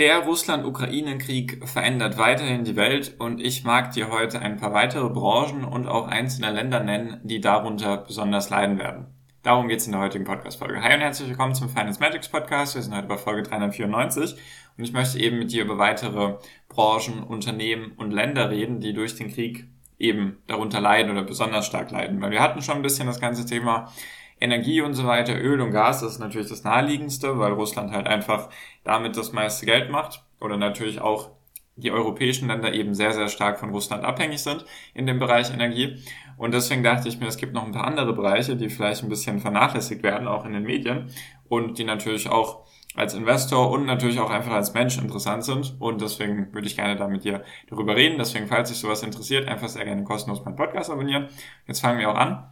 Der 0.00 0.20
Russland-Ukraine-Krieg 0.20 1.68
verändert 1.68 2.16
weiterhin 2.16 2.64
die 2.64 2.74
Welt 2.74 3.16
und 3.18 3.38
ich 3.38 3.64
mag 3.64 3.92
dir 3.92 4.10
heute 4.10 4.40
ein 4.40 4.56
paar 4.56 4.72
weitere 4.72 5.10
Branchen 5.10 5.62
und 5.62 5.86
auch 5.88 6.08
einzelne 6.08 6.50
Länder 6.52 6.82
nennen, 6.82 7.20
die 7.22 7.42
darunter 7.42 7.98
besonders 7.98 8.48
leiden 8.48 8.78
werden. 8.78 9.08
Darum 9.42 9.68
geht 9.68 9.80
es 9.80 9.84
in 9.84 9.92
der 9.92 10.00
heutigen 10.00 10.24
Podcast-Folge. 10.24 10.80
Hi 10.80 10.94
und 10.94 11.02
herzlich 11.02 11.28
willkommen 11.28 11.54
zum 11.54 11.68
Finance 11.68 12.00
Magics 12.00 12.30
Podcast. 12.30 12.76
Wir 12.76 12.80
sind 12.80 12.96
heute 12.96 13.08
bei 13.08 13.18
Folge 13.18 13.42
394 13.42 14.36
und 14.78 14.84
ich 14.84 14.94
möchte 14.94 15.18
eben 15.18 15.38
mit 15.38 15.52
dir 15.52 15.64
über 15.64 15.76
weitere 15.76 16.38
Branchen, 16.70 17.22
Unternehmen 17.22 17.92
und 17.98 18.10
Länder 18.10 18.48
reden, 18.48 18.80
die 18.80 18.94
durch 18.94 19.16
den 19.16 19.30
Krieg 19.30 19.66
eben 19.98 20.38
darunter 20.46 20.80
leiden 20.80 21.12
oder 21.12 21.24
besonders 21.24 21.66
stark 21.66 21.90
leiden. 21.90 22.22
Weil 22.22 22.30
wir 22.30 22.40
hatten 22.40 22.62
schon 22.62 22.76
ein 22.76 22.82
bisschen 22.82 23.06
das 23.06 23.20
ganze 23.20 23.44
Thema 23.44 23.92
Energie 24.40 24.80
und 24.80 24.94
so 24.94 25.06
weiter, 25.06 25.38
Öl 25.38 25.60
und 25.60 25.70
Gas, 25.70 26.00
das 26.00 26.12
ist 26.12 26.18
natürlich 26.18 26.48
das 26.48 26.64
naheliegendste, 26.64 27.38
weil 27.38 27.52
Russland 27.52 27.92
halt 27.92 28.06
einfach 28.06 28.48
damit 28.84 29.16
das 29.16 29.32
meiste 29.32 29.66
Geld 29.66 29.90
macht 29.90 30.24
oder 30.40 30.56
natürlich 30.56 31.00
auch 31.00 31.30
die 31.76 31.90
europäischen 31.90 32.48
Länder 32.48 32.72
eben 32.72 32.94
sehr, 32.94 33.12
sehr 33.12 33.28
stark 33.28 33.58
von 33.58 33.70
Russland 33.70 34.04
abhängig 34.04 34.42
sind 34.42 34.64
in 34.94 35.06
dem 35.06 35.18
Bereich 35.18 35.52
Energie. 35.52 36.02
Und 36.36 36.52
deswegen 36.52 36.82
dachte 36.82 37.08
ich 37.08 37.18
mir, 37.20 37.26
es 37.26 37.36
gibt 37.36 37.52
noch 37.52 37.64
ein 37.64 37.72
paar 37.72 37.86
andere 37.86 38.12
Bereiche, 38.12 38.56
die 38.56 38.68
vielleicht 38.68 39.02
ein 39.02 39.08
bisschen 39.08 39.40
vernachlässigt 39.40 40.02
werden, 40.02 40.28
auch 40.28 40.44
in 40.44 40.52
den 40.52 40.62
Medien 40.62 41.10
und 41.48 41.78
die 41.78 41.84
natürlich 41.84 42.28
auch 42.28 42.64
als 42.96 43.14
Investor 43.14 43.70
und 43.70 43.86
natürlich 43.86 44.18
auch 44.18 44.30
einfach 44.30 44.52
als 44.52 44.74
Mensch 44.74 44.98
interessant 44.98 45.44
sind. 45.44 45.76
Und 45.78 46.00
deswegen 46.00 46.52
würde 46.52 46.66
ich 46.66 46.76
gerne 46.76 46.96
da 46.96 47.08
mit 47.08 47.24
dir 47.24 47.44
darüber 47.68 47.94
reden. 47.94 48.18
Deswegen, 48.18 48.46
falls 48.46 48.68
dich 48.68 48.78
sowas 48.78 49.02
interessiert, 49.02 49.48
einfach 49.48 49.68
sehr 49.68 49.84
gerne 49.84 50.04
kostenlos 50.04 50.44
meinen 50.44 50.56
Podcast 50.56 50.90
abonnieren. 50.90 51.28
Jetzt 51.66 51.80
fangen 51.80 51.98
wir 51.98 52.10
auch 52.10 52.16
an. 52.16 52.50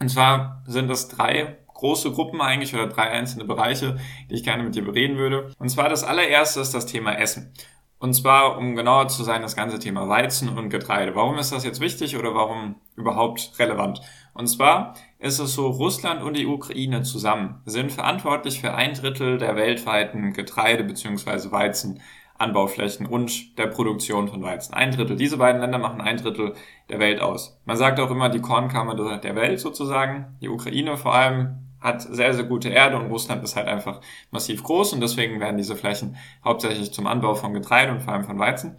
Und 0.00 0.08
zwar 0.08 0.62
sind 0.66 0.90
es 0.90 1.08
drei 1.08 1.58
große 1.74 2.10
Gruppen 2.12 2.40
eigentlich 2.40 2.74
oder 2.74 2.88
drei 2.88 3.10
einzelne 3.10 3.44
Bereiche, 3.44 3.98
die 4.30 4.34
ich 4.34 4.44
gerne 4.44 4.62
mit 4.62 4.74
dir 4.74 4.84
bereden 4.84 5.16
würde. 5.16 5.52
Und 5.58 5.68
zwar 5.68 5.88
das 5.88 6.04
allererste 6.04 6.60
ist 6.60 6.74
das 6.74 6.86
Thema 6.86 7.12
Essen. 7.12 7.52
Und 8.00 8.14
zwar, 8.14 8.58
um 8.58 8.76
genauer 8.76 9.08
zu 9.08 9.24
sein, 9.24 9.42
das 9.42 9.56
ganze 9.56 9.80
Thema 9.80 10.08
Weizen 10.08 10.56
und 10.56 10.70
Getreide. 10.70 11.16
Warum 11.16 11.36
ist 11.36 11.50
das 11.50 11.64
jetzt 11.64 11.80
wichtig 11.80 12.16
oder 12.16 12.32
warum 12.32 12.76
überhaupt 12.94 13.52
relevant? 13.58 14.00
Und 14.34 14.46
zwar 14.46 14.94
ist 15.18 15.40
es 15.40 15.54
so, 15.54 15.66
Russland 15.66 16.22
und 16.22 16.36
die 16.36 16.46
Ukraine 16.46 17.02
zusammen 17.02 17.60
sind 17.64 17.90
verantwortlich 17.90 18.60
für 18.60 18.72
ein 18.74 18.94
Drittel 18.94 19.38
der 19.38 19.56
weltweiten 19.56 20.32
Getreide- 20.32 20.84
bzw. 20.84 21.50
Weizen 21.50 22.00
Anbauflächen 22.38 23.06
und 23.06 23.58
der 23.58 23.66
Produktion 23.66 24.28
von 24.28 24.42
Weizen. 24.42 24.72
Ein 24.72 24.92
Drittel. 24.92 25.16
Diese 25.16 25.36
beiden 25.36 25.60
Länder 25.60 25.78
machen 25.78 26.00
ein 26.00 26.16
Drittel 26.16 26.54
der 26.88 27.00
Welt 27.00 27.20
aus. 27.20 27.60
Man 27.64 27.76
sagt 27.76 27.98
auch 28.00 28.10
immer 28.10 28.28
die 28.28 28.40
Kornkammer 28.40 28.94
der 29.18 29.34
Welt 29.34 29.60
sozusagen. 29.60 30.36
Die 30.40 30.48
Ukraine 30.48 30.96
vor 30.96 31.14
allem 31.14 31.68
hat 31.80 32.02
sehr, 32.02 32.34
sehr 32.34 32.44
gute 32.44 32.68
Erde 32.68 32.96
und 32.96 33.10
Russland 33.10 33.42
ist 33.44 33.56
halt 33.56 33.68
einfach 33.68 34.00
massiv 34.30 34.62
groß 34.62 34.92
und 34.94 35.00
deswegen 35.00 35.40
werden 35.40 35.56
diese 35.56 35.76
Flächen 35.76 36.16
hauptsächlich 36.44 36.92
zum 36.92 37.06
Anbau 37.06 37.34
von 37.34 37.54
Getreide 37.54 37.92
und 37.92 38.02
vor 38.02 38.12
allem 38.12 38.24
von 38.24 38.38
Weizen 38.38 38.76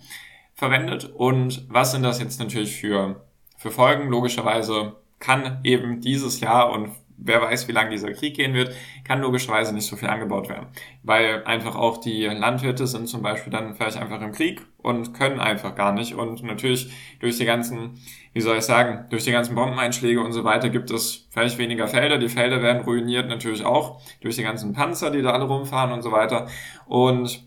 verwendet. 0.54 1.12
Und 1.16 1.66
was 1.70 1.92
sind 1.92 2.04
das 2.04 2.20
jetzt 2.20 2.40
natürlich 2.40 2.76
für, 2.76 3.26
für 3.58 3.72
Folgen? 3.72 4.10
Logischerweise 4.10 4.96
kann 5.20 5.60
eben 5.64 6.02
dieses 6.02 6.40
Jahr 6.40 6.72
und 6.72 6.92
wer 7.22 7.42
weiß, 7.42 7.68
wie 7.68 7.72
lange 7.74 7.92
dieser 7.92 8.12
Krieg 8.14 8.36
gehen 8.36 8.54
wird, 8.54 8.74
kann 9.04 9.22
logischerweise 9.22 9.74
nicht 9.74 9.88
so 9.88 9.96
viel 9.96 10.10
angebaut 10.10 10.50
werden. 10.50 10.68
Weil 11.04 11.44
einfach 11.46 11.76
auch 11.76 11.98
die 11.98 12.26
Landwirte 12.26 12.88
sind 12.88 13.08
zum 13.08 13.22
Beispiel 13.22 13.52
dann 13.52 13.76
vielleicht 13.76 13.98
einfach 13.98 14.22
im 14.22 14.32
Krieg 14.32 14.62
und 14.78 15.14
können 15.14 15.40
einfach 15.40 15.76
gar 15.76 15.92
nicht. 15.92 16.16
Und 16.16 16.44
natürlich 16.44 16.92
durch 17.20 17.38
die 17.38 17.46
ganzen, 17.46 18.00
wie 18.34 18.42
soll 18.42 18.58
ich 18.58 18.64
sagen, 18.64 19.06
durch 19.10 19.26
die 19.26 19.32
ganzen 19.32 19.56
Bombeneinschläge 19.56 20.22
und 20.22 20.32
so 20.32 20.44
weiter 20.44 20.70
gibt 20.70 20.92
es 20.92 21.28
vielleicht 21.32 21.58
weniger 21.58 21.88
Felder. 21.88 22.18
Die 22.18 22.30
Felder 22.30 22.62
werden 22.62 22.84
ruiniert 22.84 23.28
natürlich 23.28 23.66
auch 23.66 24.02
durch 24.22 24.36
die 24.36 24.44
ganzen 24.44 24.74
Panzer, 24.74 25.12
die 25.12 25.22
da 25.22 25.32
alle 25.32 25.46
rumfahren 25.46 25.92
und 25.92 26.02
so 26.02 26.12
weiter. 26.12 26.48
Und 26.86 27.44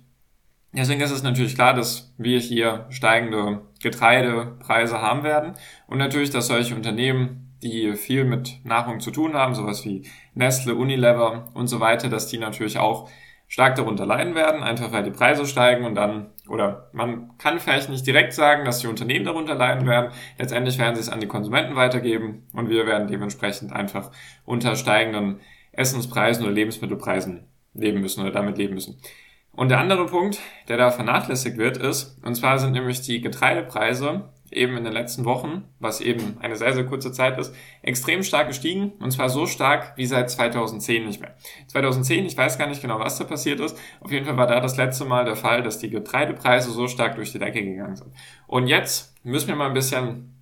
deswegen 0.73 1.01
ist 1.01 1.11
es 1.11 1.23
natürlich 1.23 1.55
klar, 1.55 1.75
dass 1.75 2.13
wir 2.19 2.39
hier 2.39 2.87
steigende 2.91 3.63
Getreidepreise 3.83 5.01
haben 5.01 5.23
werden. 5.23 5.55
Und 5.87 5.99
natürlich, 5.99 6.31
dass 6.31 6.47
solche 6.49 6.75
Unternehmen 6.75 7.42
die 7.63 7.95
viel 7.95 8.25
mit 8.25 8.61
Nahrung 8.65 9.01
zu 9.01 9.11
tun 9.11 9.35
haben, 9.35 9.55
sowas 9.55 9.85
wie 9.85 10.05
Nestle, 10.35 10.75
Unilever 10.75 11.49
und 11.55 11.69
so 11.69 11.81
weiter, 11.81 12.09
dass 12.09 12.27
die 12.27 12.39
natürlich 12.39 12.79
auch 12.79 13.09
stark 13.53 13.75
darunter 13.75 14.07
leiden 14.07 14.35
werden, 14.35 14.63
einfach 14.63 14.93
weil 14.93 15.03
die 15.03 15.11
Preise 15.11 15.45
steigen 15.47 15.85
und 15.85 15.95
dann, 15.95 16.31
oder 16.49 16.89
man 16.93 17.37
kann 17.37 17.61
vielleicht 17.61 17.91
nicht 17.91 18.07
direkt 18.07 18.33
sagen, 18.33 18.65
dass 18.65 18.79
die 18.79 18.87
Unternehmen 18.87 19.27
darunter 19.27 19.55
leiden 19.55 19.87
werden. 19.87 20.11
Letztendlich 20.39 20.79
werden 20.79 20.95
sie 20.95 21.03
es 21.03 21.11
an 21.11 21.21
die 21.21 21.27
Konsumenten 21.27 21.77
weitergeben 21.77 22.49
und 22.55 22.71
wir 22.71 22.87
werden 22.87 23.09
dementsprechend 23.09 23.71
einfach 23.71 24.11
unter 24.47 24.75
steigenden 24.75 25.41
Essenspreisen 25.73 26.45
oder 26.45 26.55
Lebensmittelpreisen 26.55 27.47
leben 27.75 28.01
müssen 28.01 28.23
oder 28.23 28.31
damit 28.31 28.57
leben 28.57 28.73
müssen. 28.73 28.99
Und 29.53 29.69
der 29.69 29.81
andere 29.81 30.07
Punkt, 30.07 30.39
der 30.69 30.79
da 30.79 30.91
vernachlässigt 30.91 31.59
wird, 31.59 31.77
ist, 31.77 32.25
und 32.25 32.35
zwar 32.35 32.59
sind 32.59 32.73
nämlich 32.73 33.03
die 33.03 33.21
Getreidepreise 33.21 34.32
eben 34.53 34.77
in 34.77 34.85
den 34.85 34.93
letzten 34.93 35.25
Wochen, 35.25 35.65
was 35.79 36.01
eben 36.01 36.37
eine 36.41 36.57
sehr, 36.57 36.73
sehr 36.73 36.87
kurze 36.87 37.13
Zeit 37.13 37.39
ist, 37.39 37.55
extrem 37.83 38.23
stark 38.23 38.49
gestiegen. 38.49 38.93
Und 39.01 39.11
zwar 39.11 39.29
so 39.29 39.47
stark 39.47 39.97
wie 39.97 40.07
seit 40.07 40.31
2010 40.31 41.07
nicht 41.07 41.21
mehr. 41.21 41.35
2010, 41.69 42.27
ich 42.27 42.37
weiß 42.37 42.59
gar 42.59 42.69
nicht 42.69 42.83
genau, 42.83 42.99
was 42.99 43.19
da 43.19 43.25
passiert 43.25 43.61
ist. 43.61 43.77
Auf 44.01 44.13
jeden 44.13 44.27
Fall 44.27 44.37
war 44.37 44.47
da 44.47 44.61
das 44.61 44.77
letzte 44.77 45.05
Mal 45.05 45.25
der 45.25 45.37
Fall, 45.37 45.63
dass 45.63 45.79
die 45.79 45.91
Getreidepreise 45.91 46.71
so 46.71 46.89
stark 46.89 47.17
durch 47.17 47.33
die 47.33 47.39
Decke 47.39 47.63
gegangen 47.63 47.97
sind. 47.97 48.13
Und 48.47 48.67
jetzt 48.67 49.15
müssen 49.25 49.49
wir 49.49 49.57
mal 49.57 49.69
ein 49.69 49.75
bisschen 49.75 50.35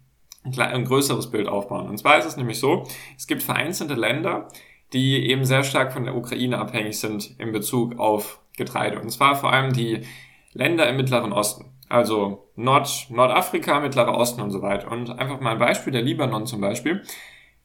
ein 0.45 0.85
größeres 0.85 1.31
Bild 1.31 1.49
aufbauen. 1.49 1.89
Und 1.89 1.99
zwar 1.99 2.19
ist 2.19 2.25
es 2.25 2.37
nämlich 2.37 2.59
so, 2.59 2.87
es 3.17 3.27
gibt 3.27 3.43
vereinzelte 3.43 3.95
Länder, 3.95 4.49
die 4.93 5.29
eben 5.29 5.45
sehr 5.45 5.63
stark 5.63 5.93
von 5.93 6.05
der 6.05 6.17
Ukraine 6.17 6.59
abhängig 6.59 6.99
sind 6.99 7.39
in 7.39 7.53
Bezug 7.53 7.99
auf 7.99 8.41
Getreide. 8.57 9.01
Und 9.01 9.11
zwar 9.11 9.37
vor 9.37 9.53
allem 9.53 9.73
die 9.73 10.01
Länder 10.53 10.89
im 10.89 10.97
Mittleren 10.97 11.33
Osten. 11.33 11.67
Also 11.91 12.47
Nord, 12.55 13.09
Nordafrika, 13.11 13.81
Mittlerer 13.81 14.17
Osten 14.17 14.41
und 14.41 14.53
so 14.53 14.63
weiter. 14.63 14.91
Und 14.91 15.11
einfach 15.19 15.41
mal 15.41 15.53
ein 15.53 15.59
Beispiel, 15.59 15.93
der 15.93 16.03
Libanon 16.03 16.47
zum 16.47 16.61
Beispiel, 16.61 17.03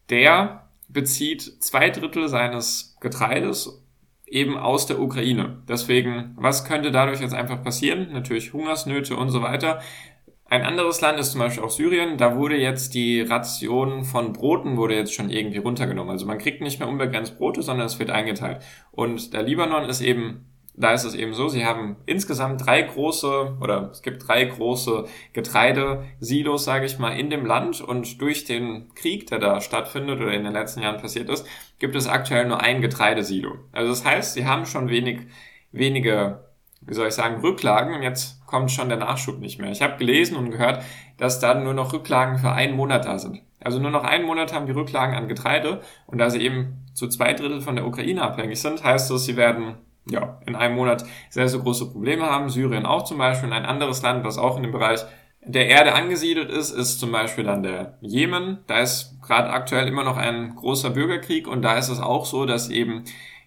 der 0.09 0.67
bezieht 0.89 1.41
zwei 1.63 1.91
Drittel 1.91 2.27
seines 2.27 2.97
Getreides 3.01 3.83
eben 4.25 4.57
aus 4.57 4.87
der 4.87 4.99
Ukraine. 4.99 5.61
Deswegen, 5.69 6.33
was 6.37 6.65
könnte 6.65 6.91
dadurch 6.91 7.21
jetzt 7.21 7.35
einfach 7.35 7.61
passieren? 7.61 8.11
Natürlich 8.13 8.51
Hungersnöte 8.51 9.15
und 9.15 9.29
so 9.29 9.43
weiter. 9.43 9.79
Ein 10.47 10.63
anderes 10.63 11.01
Land 11.01 11.19
ist 11.19 11.31
zum 11.31 11.39
Beispiel 11.41 11.63
auch 11.63 11.69
Syrien. 11.69 12.17
Da 12.17 12.35
wurde 12.35 12.57
jetzt 12.57 12.95
die 12.95 13.21
Ration 13.21 14.03
von 14.03 14.33
Broten 14.33 14.75
wurde 14.75 14.95
jetzt 14.95 15.13
schon 15.13 15.29
irgendwie 15.29 15.59
runtergenommen. 15.59 16.09
Also 16.09 16.25
man 16.25 16.39
kriegt 16.39 16.61
nicht 16.61 16.79
mehr 16.79 16.89
unbegrenzt 16.89 17.37
Brote, 17.37 17.61
sondern 17.61 17.85
es 17.85 17.99
wird 17.99 18.09
eingeteilt. 18.09 18.63
Und 18.91 19.33
der 19.33 19.43
Libanon 19.43 19.87
ist 19.87 20.01
eben 20.01 20.47
da 20.77 20.91
ist 20.91 21.05
es 21.05 21.15
eben 21.15 21.33
so, 21.33 21.47
sie 21.47 21.65
haben 21.65 21.95
insgesamt 22.05 22.65
drei 22.65 22.81
große 22.81 23.57
oder 23.61 23.89
es 23.91 24.01
gibt 24.01 24.27
drei 24.27 24.43
große 24.43 25.05
Getreidesilos, 25.33 26.65
sage 26.65 26.85
ich 26.85 26.99
mal, 26.99 27.17
in 27.17 27.29
dem 27.29 27.45
Land 27.45 27.81
und 27.81 28.19
durch 28.21 28.43
den 28.43 28.93
Krieg, 28.93 29.27
der 29.27 29.39
da 29.39 29.61
stattfindet 29.61 30.19
oder 30.19 30.33
in 30.33 30.43
den 30.43 30.53
letzten 30.53 30.81
Jahren 30.81 30.99
passiert 30.99 31.29
ist, 31.29 31.47
gibt 31.79 31.95
es 31.95 32.07
aktuell 32.07 32.47
nur 32.47 32.61
ein 32.61 32.81
Getreidesilo. 32.81 33.55
Also 33.71 33.89
das 33.89 34.03
heißt, 34.03 34.33
sie 34.33 34.45
haben 34.45 34.65
schon 34.65 34.89
wenig, 34.89 35.27
wenige, 35.71 36.43
wie 36.81 36.93
soll 36.93 37.07
ich 37.07 37.13
sagen, 37.13 37.41
Rücklagen 37.41 37.93
und 37.93 38.03
jetzt 38.03 38.45
kommt 38.45 38.71
schon 38.71 38.89
der 38.89 38.97
Nachschub 38.97 39.39
nicht 39.39 39.59
mehr. 39.59 39.71
Ich 39.71 39.81
habe 39.81 39.97
gelesen 39.97 40.35
und 40.35 40.51
gehört, 40.51 40.83
dass 41.17 41.39
da 41.39 41.53
nur 41.53 41.73
noch 41.73 41.93
Rücklagen 41.93 42.37
für 42.37 42.51
einen 42.51 42.75
Monat 42.75 43.05
da 43.05 43.17
sind. 43.17 43.41
Also 43.61 43.79
nur 43.79 43.91
noch 43.91 44.03
einen 44.03 44.25
Monat 44.25 44.53
haben 44.53 44.67
die 44.67 44.73
Rücklagen 44.73 45.15
an 45.15 45.27
Getreide 45.27 45.81
und 46.05 46.17
da 46.17 46.29
sie 46.29 46.41
eben 46.41 46.85
zu 46.93 47.07
zwei 47.07 47.33
Drittel 47.33 47.61
von 47.61 47.75
der 47.75 47.87
Ukraine 47.87 48.21
abhängig 48.21 48.61
sind, 48.61 48.83
heißt 48.83 49.09
es, 49.11 49.25
sie 49.25 49.37
werden 49.37 49.75
ja, 50.09 50.39
in 50.45 50.55
einem 50.55 50.75
Monat 50.75 51.05
sehr, 51.29 51.47
sehr 51.47 51.59
große 51.59 51.91
Probleme 51.91 52.25
haben. 52.25 52.49
Syrien 52.49 52.85
auch 52.85 53.03
zum 53.03 53.17
Beispiel. 53.17 53.51
Ein 53.51 53.65
anderes 53.65 54.01
Land, 54.01 54.23
was 54.23 54.37
auch 54.37 54.57
in 54.57 54.63
dem 54.63 54.71
Bereich 54.71 55.01
der 55.41 55.67
Erde 55.67 55.93
angesiedelt 55.93 56.49
ist, 56.49 56.71
ist 56.71 56.99
zum 56.99 57.11
Beispiel 57.11 57.43
dann 57.43 57.63
der 57.63 57.97
Jemen. 58.01 58.59
Da 58.67 58.79
ist 58.79 59.17
gerade 59.21 59.49
aktuell 59.49 59.87
immer 59.87 60.03
noch 60.03 60.17
ein 60.17 60.55
großer 60.55 60.89
Bürgerkrieg 60.89 61.47
und 61.47 61.61
da 61.61 61.77
ist 61.77 61.89
es 61.89 61.99
auch 61.99 62.25
so, 62.25 62.45
dass 62.45 62.69
eben 62.69 63.03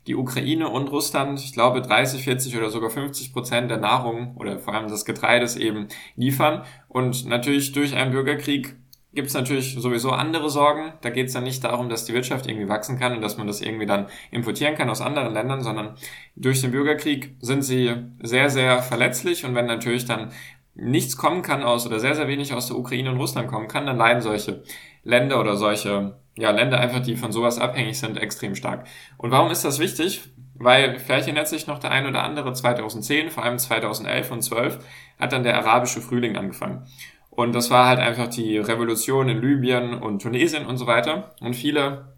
die 0.07 0.15
Ukraine 0.15 0.71
und 0.71 0.89
Russland, 0.89 1.39
ich 1.41 1.53
glaube 1.53 1.83
30, 1.83 2.25
40 2.25 2.57
oder 2.57 2.71
sogar 2.71 2.89
50 2.89 3.33
Prozent 3.33 3.71
der 3.71 3.77
Nahrung 3.79 4.37
oder 4.37 4.59
vor 4.59 4.75
allem 4.75 4.89
des 4.89 5.05
Getreides 5.05 5.57
eben 5.57 5.89
liefern. 6.17 6.63
Und 6.89 7.27
natürlich 7.27 7.73
durch 7.73 7.95
einen 7.95 8.13
Bürgerkrieg 8.13 8.77
gibt 9.19 9.31
es 9.31 9.35
natürlich 9.35 9.75
sowieso 9.75 10.13
andere 10.13 10.49
Sorgen. 10.49 10.93
Da 11.01 11.11
geht 11.11 11.27
es 11.27 11.33
dann 11.33 11.43
nicht 11.43 11.65
darum, 11.65 11.89
dass 11.89 12.05
die 12.05 12.15
Wirtschaft 12.15 12.47
irgendwie 12.47 12.69
wachsen 12.69 13.01
kann 13.01 13.17
und 13.17 13.21
dass 13.21 13.37
man 13.37 13.49
das 13.49 13.61
irgendwie 13.61 13.85
dann 13.85 14.07
importieren 14.31 14.77
kann 14.77 14.89
aus 14.89 15.01
anderen 15.01 15.35
Ländern, 15.35 15.61
sondern 15.61 15.97
durch 16.37 16.61
den 16.61 16.71
Bürgerkrieg 16.71 17.35
sind 17.41 17.63
sie 17.63 17.97
sehr, 18.23 18.49
sehr 18.49 18.81
verletzlich 18.81 19.45
und 19.45 19.57
wenn 19.57 19.67
natürlich 19.67 20.05
dann 20.05 20.31
nichts 20.77 21.17
kommen 21.17 21.43
kann 21.43 21.65
aus 21.65 21.85
oder 21.85 21.99
sehr, 21.99 22.15
sehr 22.15 22.29
wenig 22.29 22.55
aus 22.55 22.69
der 22.69 22.77
Ukraine 22.77 23.11
und 23.11 23.17
Russland 23.17 23.49
kommen 23.49 23.67
kann, 23.67 23.87
dann 23.87 23.97
leiden 23.97 24.23
solche 24.23 24.63
Länder 25.03 25.41
oder 25.41 25.57
solche 25.57 26.15
ja, 26.37 26.53
Länder 26.53 26.79
einfach, 26.79 27.01
die 27.01 27.17
von 27.17 27.33
sowas 27.33 27.59
abhängig 27.59 27.99
sind, 27.99 28.19
extrem 28.19 28.55
stark. 28.55 28.87
Und 29.17 29.33
warum 29.33 29.51
ist 29.51 29.65
das 29.65 29.81
wichtig? 29.81 30.31
Weil 30.55 31.01
vielleicht 31.01 31.27
erinnert 31.27 31.49
sich 31.49 31.67
noch 31.67 31.81
der 31.81 31.91
ein 31.91 32.07
oder 32.07 32.23
andere 32.23 32.53
2010, 32.53 33.31
vor 33.31 33.43
allem 33.43 33.59
2011 33.59 34.31
und 34.31 34.43
12 34.43 34.79
hat 35.19 35.33
dann 35.33 35.43
der 35.43 35.57
arabische 35.57 36.01
Frühling 36.01 36.37
angefangen. 36.37 36.87
Und 37.39 37.55
das 37.55 37.71
war 37.71 37.87
halt 37.87 38.01
einfach 38.01 38.27
die 38.27 38.59
Revolution 38.59 39.29
in 39.29 39.41
Libyen 39.41 39.95
und 39.95 40.21
Tunesien 40.21 40.67
und 40.67 40.77
so 40.77 40.89
weiter. 40.89 41.37
Und 41.41 41.55
viele 41.55 42.17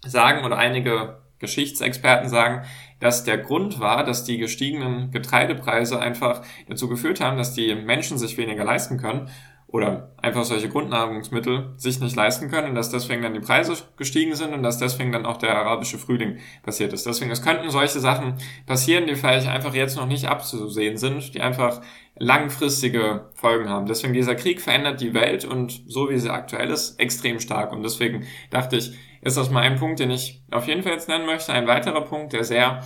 sagen 0.00 0.46
oder 0.46 0.56
einige 0.56 1.18
Geschichtsexperten 1.40 2.30
sagen, 2.30 2.64
dass 2.98 3.22
der 3.22 3.36
Grund 3.36 3.80
war, 3.80 4.02
dass 4.02 4.24
die 4.24 4.38
gestiegenen 4.38 5.10
Getreidepreise 5.10 6.00
einfach 6.00 6.40
dazu 6.70 6.88
geführt 6.88 7.20
haben, 7.20 7.36
dass 7.36 7.52
die 7.52 7.74
Menschen 7.74 8.16
sich 8.16 8.38
weniger 8.38 8.64
leisten 8.64 8.96
können 8.96 9.28
oder 9.66 10.12
einfach 10.22 10.44
solche 10.44 10.70
Grundnahrungsmittel 10.70 11.72
sich 11.76 12.00
nicht 12.00 12.16
leisten 12.16 12.50
können 12.50 12.68
und 12.68 12.74
dass 12.74 12.90
deswegen 12.90 13.20
dann 13.20 13.34
die 13.34 13.40
Preise 13.40 13.74
gestiegen 13.98 14.34
sind 14.34 14.54
und 14.54 14.62
dass 14.62 14.78
deswegen 14.78 15.12
dann 15.12 15.26
auch 15.26 15.38
der 15.38 15.56
arabische 15.56 15.98
Frühling 15.98 16.38
passiert 16.62 16.94
ist. 16.94 17.06
Deswegen, 17.06 17.30
es 17.30 17.42
könnten 17.42 17.68
solche 17.70 18.00
Sachen 18.00 18.36
passieren, 18.64 19.06
die 19.06 19.16
vielleicht 19.16 19.48
einfach 19.48 19.74
jetzt 19.74 19.96
noch 19.96 20.06
nicht 20.06 20.28
abzusehen 20.28 20.96
sind, 20.96 21.34
die 21.34 21.42
einfach 21.42 21.82
langfristige 22.22 23.30
Folgen 23.34 23.68
haben. 23.68 23.86
Deswegen 23.86 24.12
dieser 24.12 24.36
Krieg 24.36 24.60
verändert 24.60 25.00
die 25.00 25.12
Welt 25.12 25.44
und 25.44 25.82
so 25.88 26.08
wie 26.08 26.18
sie 26.18 26.30
aktuell 26.30 26.70
ist, 26.70 27.00
extrem 27.00 27.40
stark. 27.40 27.72
Und 27.72 27.82
deswegen 27.82 28.24
dachte 28.50 28.76
ich, 28.76 28.92
ist 29.22 29.36
das 29.36 29.50
mal 29.50 29.62
ein 29.62 29.76
Punkt, 29.76 29.98
den 29.98 30.12
ich 30.12 30.40
auf 30.52 30.68
jeden 30.68 30.84
Fall 30.84 30.92
jetzt 30.92 31.08
nennen 31.08 31.26
möchte. 31.26 31.52
Ein 31.52 31.66
weiterer 31.66 32.02
Punkt, 32.02 32.32
der 32.32 32.44
sehr 32.44 32.84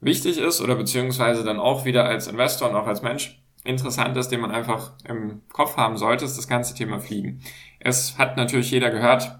wichtig 0.00 0.38
ist 0.38 0.60
oder 0.60 0.76
beziehungsweise 0.76 1.42
dann 1.42 1.58
auch 1.58 1.84
wieder 1.84 2.04
als 2.04 2.28
Investor 2.28 2.70
und 2.70 2.76
auch 2.76 2.86
als 2.86 3.02
Mensch 3.02 3.42
interessant 3.64 4.16
ist, 4.16 4.28
den 4.28 4.40
man 4.40 4.52
einfach 4.52 4.92
im 5.08 5.42
Kopf 5.52 5.76
haben 5.76 5.96
sollte, 5.96 6.24
ist 6.24 6.38
das 6.38 6.46
ganze 6.46 6.76
Thema 6.76 7.00
Fliegen. 7.00 7.40
Es 7.80 8.16
hat 8.18 8.36
natürlich 8.36 8.70
jeder 8.70 8.90
gehört, 8.90 9.36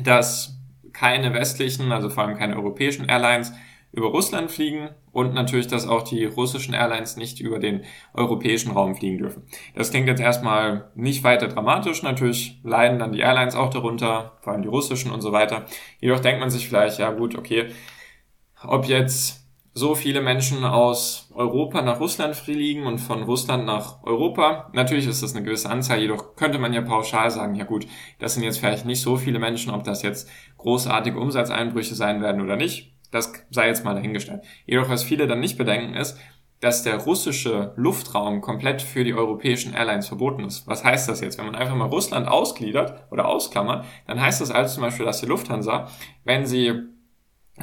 dass 0.00 0.60
keine 0.92 1.34
westlichen, 1.34 1.90
also 1.90 2.08
vor 2.08 2.22
allem 2.22 2.38
keine 2.38 2.54
europäischen 2.54 3.08
Airlines 3.08 3.52
über 3.92 4.08
Russland 4.08 4.50
fliegen 4.50 4.90
und 5.12 5.34
natürlich, 5.34 5.66
dass 5.66 5.88
auch 5.88 6.02
die 6.02 6.24
russischen 6.24 6.74
Airlines 6.74 7.16
nicht 7.16 7.40
über 7.40 7.58
den 7.58 7.82
europäischen 8.14 8.70
Raum 8.70 8.94
fliegen 8.94 9.18
dürfen. 9.18 9.42
Das 9.74 9.90
klingt 9.90 10.06
jetzt 10.06 10.20
erstmal 10.20 10.90
nicht 10.94 11.24
weiter 11.24 11.48
dramatisch. 11.48 12.02
Natürlich 12.02 12.60
leiden 12.62 12.98
dann 12.98 13.12
die 13.12 13.20
Airlines 13.20 13.56
auch 13.56 13.70
darunter, 13.70 14.38
vor 14.42 14.52
allem 14.52 14.62
die 14.62 14.68
russischen 14.68 15.10
und 15.10 15.20
so 15.20 15.32
weiter. 15.32 15.66
Jedoch 16.00 16.20
denkt 16.20 16.40
man 16.40 16.50
sich 16.50 16.68
vielleicht, 16.68 16.98
ja 16.98 17.10
gut, 17.10 17.36
okay, 17.36 17.66
ob 18.62 18.86
jetzt 18.86 19.40
so 19.72 19.94
viele 19.94 20.20
Menschen 20.20 20.64
aus 20.64 21.30
Europa 21.32 21.80
nach 21.82 22.00
Russland 22.00 22.34
fliegen 22.34 22.86
und 22.86 22.98
von 22.98 23.22
Russland 23.22 23.66
nach 23.66 24.02
Europa. 24.02 24.68
Natürlich 24.72 25.06
ist 25.06 25.22
das 25.22 25.34
eine 25.34 25.44
gewisse 25.44 25.70
Anzahl, 25.70 26.00
jedoch 26.00 26.34
könnte 26.34 26.58
man 26.58 26.72
ja 26.72 26.82
pauschal 26.82 27.30
sagen, 27.30 27.54
ja 27.54 27.64
gut, 27.64 27.86
das 28.18 28.34
sind 28.34 28.42
jetzt 28.42 28.58
vielleicht 28.58 28.84
nicht 28.84 29.00
so 29.00 29.16
viele 29.16 29.38
Menschen, 29.38 29.72
ob 29.72 29.84
das 29.84 30.02
jetzt 30.02 30.28
großartige 30.58 31.18
Umsatzeinbrüche 31.18 31.94
sein 31.94 32.20
werden 32.20 32.40
oder 32.42 32.56
nicht. 32.56 32.92
Das 33.10 33.32
sei 33.50 33.68
jetzt 33.68 33.84
mal 33.84 33.94
dahingestellt. 33.94 34.42
Jedoch, 34.66 34.88
was 34.88 35.02
viele 35.02 35.26
dann 35.26 35.40
nicht 35.40 35.58
bedenken, 35.58 35.94
ist, 35.94 36.18
dass 36.60 36.82
der 36.82 36.98
russische 36.98 37.72
Luftraum 37.76 38.42
komplett 38.42 38.82
für 38.82 39.02
die 39.02 39.14
europäischen 39.14 39.72
Airlines 39.72 40.08
verboten 40.08 40.44
ist. 40.44 40.66
Was 40.66 40.84
heißt 40.84 41.08
das 41.08 41.22
jetzt? 41.22 41.38
Wenn 41.38 41.46
man 41.46 41.54
einfach 41.54 41.74
mal 41.74 41.88
Russland 41.88 42.28
ausgliedert 42.28 43.06
oder 43.10 43.26
ausklammert, 43.26 43.86
dann 44.06 44.20
heißt 44.20 44.42
das 44.42 44.50
also 44.50 44.74
zum 44.74 44.82
Beispiel, 44.82 45.06
dass 45.06 45.20
die 45.20 45.26
Lufthansa, 45.26 45.88
wenn 46.24 46.44
sie 46.46 46.74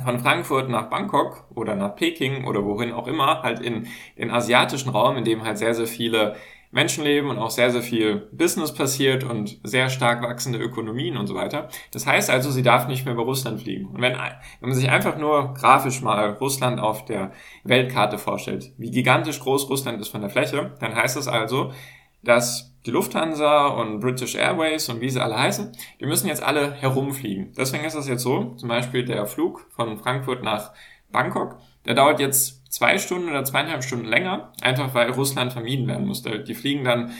von 0.03 0.19
Frankfurt 0.19 0.69
nach 0.69 0.89
Bangkok 0.89 1.45
oder 1.55 1.75
nach 1.75 1.95
Peking 1.95 2.45
oder 2.45 2.65
wohin 2.65 2.91
auch 2.91 3.07
immer, 3.07 3.43
halt 3.43 3.59
in 3.59 3.87
den 4.17 4.31
asiatischen 4.31 4.89
Raum, 4.89 5.17
in 5.17 5.23
dem 5.23 5.43
halt 5.43 5.57
sehr, 5.57 5.73
sehr 5.73 5.87
viele 5.87 6.35
Menschen 6.71 7.03
leben 7.03 7.29
und 7.29 7.37
auch 7.37 7.49
sehr, 7.49 7.71
sehr 7.71 7.81
viel 7.81 8.27
Business 8.31 8.73
passiert 8.73 9.23
und 9.23 9.59
sehr 9.63 9.89
stark 9.89 10.21
wachsende 10.21 10.59
Ökonomien 10.59 11.17
und 11.17 11.27
so 11.27 11.35
weiter. 11.35 11.69
Das 11.91 12.05
heißt 12.05 12.29
also, 12.29 12.51
sie 12.51 12.61
darf 12.61 12.87
nicht 12.87 13.05
mehr 13.05 13.13
über 13.13 13.23
Russland 13.23 13.61
fliegen. 13.61 13.87
Und 13.87 14.01
wenn, 14.01 14.13
wenn 14.13 14.69
man 14.69 14.73
sich 14.73 14.89
einfach 14.89 15.17
nur 15.17 15.53
grafisch 15.53 16.01
mal 16.01 16.31
Russland 16.33 16.79
auf 16.79 17.05
der 17.05 17.31
Weltkarte 17.63 18.17
vorstellt, 18.17 18.73
wie 18.77 18.91
gigantisch 18.91 19.39
groß 19.39 19.69
Russland 19.69 20.01
ist 20.01 20.09
von 20.09 20.21
der 20.21 20.29
Fläche, 20.29 20.75
dann 20.79 20.95
heißt 20.95 21.15
das 21.15 21.27
also, 21.27 21.71
dass 22.23 22.73
die 22.85 22.91
Lufthansa 22.91 23.67
und 23.67 23.99
British 23.99 24.35
Airways 24.35 24.89
und 24.89 25.01
wie 25.01 25.09
sie 25.09 25.21
alle 25.21 25.37
heißen, 25.37 25.71
die 25.99 26.05
müssen 26.05 26.27
jetzt 26.27 26.43
alle 26.43 26.73
herumfliegen. 26.73 27.53
Deswegen 27.57 27.85
ist 27.85 27.95
das 27.95 28.07
jetzt 28.07 28.23
so, 28.23 28.55
zum 28.55 28.69
Beispiel 28.69 29.05
der 29.05 29.25
Flug 29.25 29.65
von 29.69 29.97
Frankfurt 29.97 30.43
nach 30.43 30.71
Bangkok, 31.11 31.57
der 31.87 31.95
dauert 31.95 32.19
jetzt 32.19 32.71
zwei 32.71 32.97
Stunden 32.97 33.29
oder 33.29 33.43
zweieinhalb 33.43 33.83
Stunden 33.83 34.05
länger, 34.05 34.51
einfach 34.61 34.93
weil 34.93 35.09
Russland 35.11 35.53
vermieden 35.53 35.87
werden 35.87 36.05
musste. 36.05 36.43
Die 36.43 36.53
fliegen 36.53 36.83
dann 36.83 37.11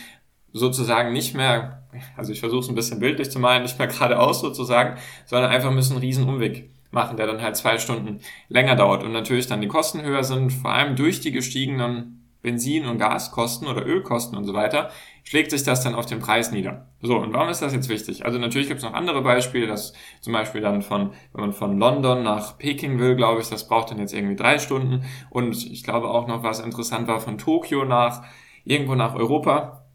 sozusagen 0.54 1.14
nicht 1.14 1.36
mehr, 1.36 1.88
also 2.16 2.32
ich 2.32 2.40
versuche 2.40 2.62
es 2.62 2.70
ein 2.70 2.76
bisschen 2.76 3.00
bildlich 3.00 3.32
zu 3.32 3.40
malen, 3.40 3.64
nicht 3.64 3.80
mehr 3.80 3.88
geradeaus 3.88 4.42
sozusagen, 4.42 4.98
sondern 5.26 5.52
einfach 5.52 5.72
müssen 5.72 5.94
einen 5.94 6.02
riesen 6.02 6.28
Umweg 6.28 6.70
machen, 6.92 7.18
der 7.18 7.28
dann 7.28 7.42
halt 7.42 7.56
zwei 7.56 7.78
Stunden 7.80 8.20
länger 8.50 8.76
dauert 8.76 9.04
und 9.04 9.12
natürlich 9.12 9.48
dann 9.48 9.62
die 9.62 9.68
Kosten 9.68 10.02
höher 10.02 10.24
sind, 10.24 10.52
vor 10.52 10.72
allem 10.72 10.96
durch 10.96 11.20
die 11.20 11.32
gestiegenen 11.32 12.27
Benzin- 12.48 12.86
und 12.86 12.98
Gaskosten 12.98 13.68
oder 13.68 13.86
Ölkosten 13.86 14.38
und 14.38 14.46
so 14.46 14.54
weiter, 14.54 14.90
schlägt 15.24 15.52
sich 15.52 15.64
das 15.64 15.84
dann 15.84 15.96
auf 15.96 16.06
den 16.06 16.20
Preis 16.20 16.52
nieder. 16.52 16.88
So, 17.02 17.18
und 17.18 17.34
warum 17.34 17.50
ist 17.50 17.62
das 17.62 17.74
jetzt 17.74 17.90
wichtig? 17.90 18.26
Also 18.26 18.40
natürlich 18.40 18.70
gibt 18.70 18.78
es 18.78 18.86
noch 18.86 18.94
andere 18.94 19.22
Beispiele, 19.22 19.68
dass 19.68 19.92
zum 20.22 20.32
Beispiel 20.32 20.62
dann 20.62 20.82
von, 20.82 21.12
wenn 21.34 21.42
man 21.42 21.52
von 21.52 21.78
London 21.78 22.24
nach 22.24 22.58
Peking 22.58 23.00
will, 23.00 23.18
glaube 23.18 23.42
ich, 23.42 23.50
das 23.50 23.68
braucht 23.68 23.92
dann 23.92 24.00
jetzt 24.00 24.14
irgendwie 24.14 24.38
drei 24.38 24.58
Stunden. 24.58 25.04
Und 25.30 25.70
ich 25.70 25.84
glaube 25.84 26.08
auch 26.08 26.28
noch, 26.28 26.44
was 26.44 26.62
interessant 26.62 27.10
war, 27.10 27.20
von 27.20 27.38
Tokio 27.38 27.84
nach 27.84 28.24
irgendwo 28.64 28.96
nach 28.96 29.16
Europa. 29.16 29.86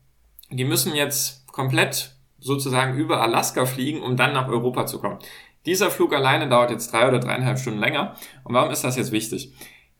Die 0.50 0.64
müssen 0.64 0.94
jetzt 0.94 1.50
komplett 1.50 2.14
sozusagen 2.38 2.99
über 2.99 3.22
Alaska 3.22 3.64
fliegen, 3.64 4.02
um 4.02 4.16
dann 4.19 4.34
nach 4.34 4.49
Europa 4.49 4.84
zu 4.84 4.99
kommen. 5.00 5.19
Dieser 5.64 5.90
Flug 5.90 6.12
alleine 6.12 6.49
dauert 6.49 6.70
jetzt 6.70 6.93
drei 6.93 7.08
oder 7.08 7.20
dreieinhalb 7.20 7.58
Stunden 7.58 7.81
länger. 7.81 8.16
Und 8.44 8.52
warum 8.52 8.70
ist 8.70 8.84
das 8.84 8.96
jetzt 8.96 9.12
wichtig? 9.12 9.54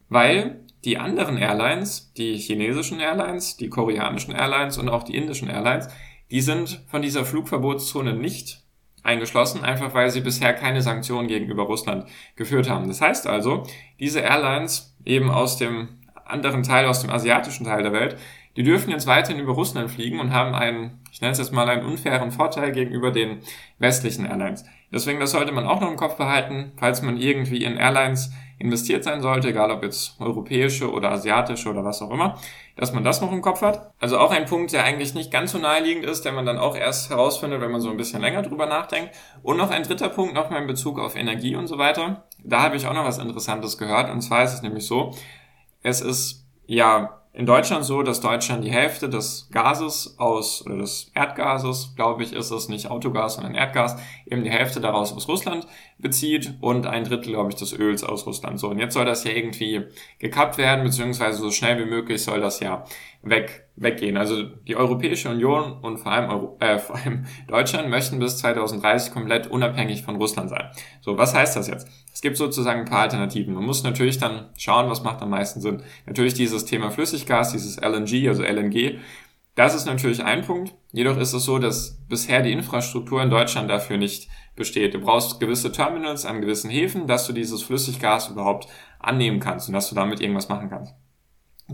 Weil 0.09 0.62
die 0.85 0.99
anderen 0.99 1.39
Airlines, 1.39 2.13
die 2.15 2.37
chinesischen 2.37 3.01
Airlines, 3.01 3.57
die 3.57 3.69
koreanischen 3.69 4.35
Airlines 4.35 4.79
und 4.79 4.89
auch 4.89 5.05
die 5.05 5.17
indischen 5.17 5.49
Airlines, 5.49 5.89
die 6.31 6.41
sind 6.41 6.83
von 6.89 7.03
dieser 7.03 7.25
Flugverbotszone 7.25 8.15
nicht 8.15 8.63
eingeschlossen, 9.03 9.65
einfach 9.65 9.95
weil 9.95 10.11
sie 10.11 10.21
bisher 10.21 10.55
keine 10.55 10.83
Sanktionen 10.83 11.29
gegenüber 11.29 11.65
Russland 11.65 12.07
geführt 12.37 12.69
haben. 12.69 12.89
Das 12.89 13.01
heißt 13.01 13.27
also, 13.27 13.65
diese 13.99 14.21
Airlines 14.21 14.97
eben 15.05 15.31
aus 15.31 15.57
dem 15.57 15.89
anderen 16.25 16.63
Teil, 16.63 16.87
aus 16.87 17.03
dem 17.03 17.11
asiatischen 17.11 17.65
Teil 17.65 17.83
der 17.83 17.93
Welt, 17.93 18.17
die 18.57 18.63
dürfen 18.63 18.91
jetzt 18.91 19.07
weiterhin 19.07 19.41
über 19.41 19.53
Russland 19.53 19.91
fliegen 19.91 20.21
und 20.21 20.33
haben 20.33 20.55
einen, 20.55 21.01
ich 21.11 21.21
nenne 21.21 21.33
es 21.33 21.39
jetzt 21.39 21.53
mal 21.53 21.69
einen 21.69 21.87
unfairen 21.87 22.33
Vorteil 22.33 22.73
gegenüber 22.73 23.11
den 23.11 23.39
westlichen 23.79 24.27
Airlines. 24.27 24.65
Deswegen, 24.93 25.21
das 25.21 25.31
sollte 25.31 25.53
man 25.53 25.67
auch 25.67 25.81
noch 25.81 25.91
im 25.91 25.97
Kopf 25.97 26.17
behalten, 26.17 26.73
falls 26.77 27.01
man 27.03 27.17
irgendwie 27.17 27.65
in 27.65 27.77
Airlines 27.77 28.33
investiert 28.63 29.03
sein 29.05 29.21
sollte, 29.21 29.49
egal 29.49 29.71
ob 29.71 29.83
jetzt 29.83 30.21
europäische 30.21 30.91
oder 30.91 31.11
asiatische 31.11 31.69
oder 31.69 31.85
was 31.85 32.01
auch 32.01 32.11
immer, 32.11 32.39
dass 32.77 32.93
man 32.93 33.03
das 33.05 33.21
noch 33.21 33.33
im 33.33 33.43
Kopf 33.43 33.61
hat. 33.61 33.93
Also 33.99 34.19
auch 34.19 34.31
ein 34.31 34.47
Punkt, 34.47 34.73
der 34.73 34.85
eigentlich 34.85 35.15
nicht 35.15 35.31
ganz 35.31 35.53
so 35.53 35.59
naheliegend 35.59 36.05
ist, 36.05 36.25
der 36.25 36.33
man 36.33 36.47
dann 36.47 36.59
auch 36.59 36.77
erst 36.77 37.11
herausfindet, 37.11 37.61
wenn 37.61 37.73
man 37.73 37.81
so 37.81 37.91
ein 37.91 37.97
bisschen 37.97 38.21
länger 38.21 38.43
drüber 38.43 38.67
nachdenkt. 38.67 39.15
Und 39.43 39.57
noch 39.57 39.71
ein 39.71 39.83
dritter 39.83 40.09
Punkt 40.09 40.35
nochmal 40.35 40.63
in 40.63 40.69
Bezug 40.69 40.99
auf 40.99 41.17
Energie 41.17 41.57
und 41.57 41.67
so 41.67 41.77
weiter. 41.77 42.25
Da 42.43 42.63
habe 42.63 42.77
ich 42.77 42.87
auch 42.87 42.95
noch 42.95 43.05
was 43.05 43.19
Interessantes 43.19 43.79
gehört. 43.79 44.11
Und 44.11 44.23
zwar 44.23 44.45
ist 44.45 44.55
es 44.55 44.63
nämlich 44.63 44.87
so, 44.87 45.13
es 45.83 46.01
ist 46.01 46.47
ja 46.67 47.22
in 47.35 47.47
Deutschland 47.47 47.85
so, 47.85 48.03
dass 48.03 48.21
Deutschland 48.21 48.63
die 48.63 48.71
Hälfte 48.71 49.09
des 49.09 49.49
Gases 49.51 50.17
aus, 50.19 50.65
oder 50.67 50.77
des 50.77 51.11
Erdgases, 51.15 51.95
glaube 51.97 52.23
ich, 52.23 52.35
ist 52.35 52.51
es 52.51 52.69
nicht 52.69 52.91
Autogas, 52.91 53.35
sondern 53.35 53.55
Erdgas, 53.55 53.97
eben 54.27 54.45
die 54.45 54.51
Hälfte 54.51 54.81
daraus 54.81 55.15
aus 55.15 55.29
Russland 55.29 55.67
bezieht 55.99 56.53
und 56.61 56.87
ein 56.87 57.05
Drittel, 57.05 57.33
glaube 57.33 57.49
ich, 57.49 57.57
des 57.57 57.73
Öls 57.73 58.05
aus 58.05 58.27
Russland. 58.27 58.61
So, 58.61 58.69
und 58.69 58.79
jetzt 58.79 58.93
soll 58.93 59.07
das 59.07 59.25
ja 59.25 59.33
irgendwie 59.33 59.85
gekappt 60.19 60.59
werden, 60.59 60.85
beziehungsweise 60.85 61.39
so 61.39 61.51
schnell 61.51 61.79
wie 61.79 61.89
möglich 61.89 62.23
soll 62.23 62.41
das 62.41 62.61
ja 62.61 62.85
weg, 63.23 63.69
weggehen. 63.77 64.17
Also 64.17 64.43
die 64.43 64.77
Europäische 64.77 65.31
Union 65.31 65.79
und 65.81 65.99
vor 65.99 66.13
allem, 66.13 66.31
Euro, 66.31 66.57
äh, 66.61 66.79
vor 66.81 66.97
allem 66.97 67.25
Deutschland 67.49 67.89
möchten 67.89 68.19
bis 68.19 68.39
2030 68.39 69.13
komplett 69.13 69.47
unabhängig 69.47 70.03
von 70.03 70.17
Russland 70.17 70.51
sein. 70.51 70.71
So, 71.01 71.17
was 71.17 71.35
heißt 71.35 71.57
das 71.57 71.69
jetzt? 71.69 71.89
Es 72.13 72.21
gibt 72.21 72.37
sozusagen 72.37 72.81
ein 72.81 72.87
paar 72.87 73.03
Alternativen. 73.03 73.55
Man 73.55 73.65
muss 73.65 73.83
natürlich 73.83 74.19
dann 74.19 74.51
schauen, 74.57 74.91
was 74.91 75.03
macht 75.03 75.23
am 75.23 75.31
meisten 75.31 75.61
Sinn. 75.61 75.83
Natürlich 76.07 76.35
dieses 76.35 76.65
Thema 76.65 76.91
Flüssiggas, 76.91 77.53
dieses 77.53 77.77
LNG, 77.79 78.29
also 78.29 78.43
LNG, 78.43 78.99
das 79.55 79.75
ist 79.75 79.85
natürlich 79.85 80.25
ein 80.25 80.43
Punkt. 80.43 80.75
Jedoch 80.93 81.19
ist 81.19 81.35
es 81.35 81.45
so, 81.45 81.59
dass 81.59 81.99
bisher 82.09 82.43
die 82.43 82.53
Infrastruktur 82.53 83.23
in 83.23 83.29
Deutschland 83.29 83.69
dafür 83.69 83.99
nicht 83.99 84.29
besteht. 84.57 84.95
Du 84.95 85.01
brauchst 85.01 85.41
gewisse 85.41 85.73
Terminals 85.73 86.25
an 86.25 86.41
gewissen 86.41 86.71
Häfen, 86.71 87.07
dass 87.07 87.27
du 87.27 87.35
dieses 87.35 87.63
Flüssiggas 87.63 88.31
überhaupt 88.31 88.67
annehmen 88.99 89.41
kannst 89.41 89.69
und 89.69 89.75
dass 89.75 89.91
du 89.91 89.95
damit 89.95 90.21
irgendwas 90.21 90.49
machen 90.49 90.71
kannst. 90.71 90.95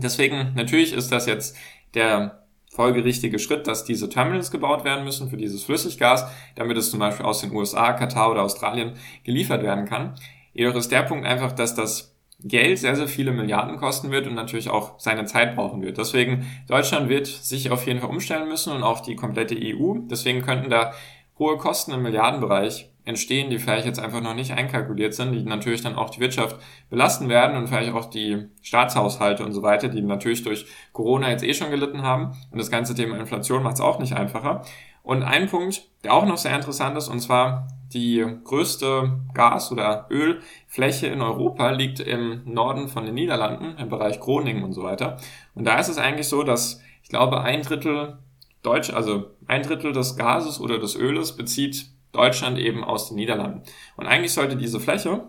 Deswegen, 0.01 0.53
natürlich 0.55 0.93
ist 0.93 1.11
das 1.11 1.25
jetzt 1.25 1.55
der 1.93 2.43
folgerichtige 2.71 3.39
Schritt, 3.39 3.67
dass 3.67 3.83
diese 3.83 4.09
Terminals 4.09 4.51
gebaut 4.51 4.83
werden 4.83 5.03
müssen 5.03 5.29
für 5.29 5.37
dieses 5.37 5.63
Flüssiggas, 5.63 6.25
damit 6.55 6.77
es 6.77 6.91
zum 6.91 6.99
Beispiel 6.99 7.25
aus 7.25 7.41
den 7.41 7.51
USA, 7.51 7.93
Katar 7.93 8.31
oder 8.31 8.43
Australien 8.43 8.93
geliefert 9.23 9.63
werden 9.63 9.85
kann. 9.85 10.15
Jedoch 10.53 10.75
ist 10.75 10.91
der 10.91 11.03
Punkt 11.03 11.25
einfach, 11.25 11.51
dass 11.51 11.75
das 11.75 12.15
Geld 12.41 12.79
sehr, 12.79 12.95
sehr 12.95 13.07
viele 13.07 13.31
Milliarden 13.31 13.77
kosten 13.77 14.11
wird 14.11 14.27
und 14.27 14.33
natürlich 14.33 14.69
auch 14.69 14.97
seine 14.97 15.25
Zeit 15.25 15.55
brauchen 15.55 15.81
wird. 15.81 15.97
Deswegen, 15.97 16.45
Deutschland 16.67 17.09
wird 17.09 17.27
sich 17.27 17.69
auf 17.69 17.85
jeden 17.85 17.99
Fall 17.99 18.09
umstellen 18.09 18.47
müssen 18.47 18.71
und 18.71 18.83
auch 18.83 19.01
die 19.01 19.15
komplette 19.15 19.55
EU. 19.55 19.95
Deswegen 20.09 20.41
könnten 20.41 20.69
da 20.69 20.93
hohe 21.37 21.57
Kosten 21.57 21.91
im 21.91 22.03
Milliardenbereich 22.03 22.89
entstehen, 23.09 23.49
die 23.49 23.57
vielleicht 23.57 23.85
jetzt 23.85 23.99
einfach 23.99 24.21
noch 24.21 24.35
nicht 24.35 24.51
einkalkuliert 24.51 25.13
sind, 25.13 25.33
die 25.33 25.43
natürlich 25.43 25.81
dann 25.81 25.95
auch 25.95 26.11
die 26.11 26.19
Wirtschaft 26.19 26.55
belasten 26.89 27.27
werden 27.27 27.57
und 27.57 27.67
vielleicht 27.67 27.91
auch 27.91 28.05
die 28.05 28.45
Staatshaushalte 28.61 29.43
und 29.43 29.51
so 29.51 29.63
weiter, 29.63 29.89
die 29.89 30.01
natürlich 30.01 30.43
durch 30.43 30.65
Corona 30.93 31.29
jetzt 31.29 31.43
eh 31.43 31.53
schon 31.53 31.71
gelitten 31.71 32.03
haben. 32.03 32.37
Und 32.51 32.59
das 32.59 32.71
ganze 32.71 32.95
Thema 32.95 33.17
Inflation 33.17 33.63
macht 33.63 33.75
es 33.75 33.81
auch 33.81 33.99
nicht 33.99 34.13
einfacher. 34.13 34.61
Und 35.03 35.23
ein 35.23 35.47
Punkt, 35.47 35.89
der 36.03 36.13
auch 36.13 36.25
noch 36.25 36.37
sehr 36.37 36.55
interessant 36.55 36.95
ist, 36.97 37.07
und 37.07 37.19
zwar 37.19 37.67
die 37.93 38.23
größte 38.43 39.19
Gas- 39.33 39.71
oder 39.71 40.07
Ölfläche 40.11 41.07
in 41.07 41.21
Europa 41.21 41.71
liegt 41.71 41.99
im 41.99 42.41
Norden 42.45 42.87
von 42.87 43.05
den 43.05 43.15
Niederlanden, 43.15 43.75
im 43.79 43.89
Bereich 43.89 44.19
Groningen 44.19 44.63
und 44.63 44.73
so 44.73 44.83
weiter. 44.83 45.17
Und 45.55 45.65
da 45.65 45.79
ist 45.79 45.89
es 45.89 45.97
eigentlich 45.97 46.27
so, 46.27 46.43
dass 46.43 46.81
ich 47.01 47.09
glaube, 47.09 47.41
ein 47.41 47.63
Drittel 47.63 48.19
Deutsch, 48.61 48.91
also 48.91 49.31
ein 49.47 49.63
Drittel 49.63 49.93
des 49.93 50.15
Gases 50.15 50.59
oder 50.59 50.79
des 50.79 50.95
Öles 50.95 51.35
bezieht 51.35 51.87
Deutschland 52.11 52.57
eben 52.57 52.83
aus 52.83 53.09
den 53.09 53.15
Niederlanden. 53.15 53.63
Und 53.97 54.07
eigentlich 54.07 54.33
sollte 54.33 54.55
diese 54.55 54.79
Fläche 54.79 55.23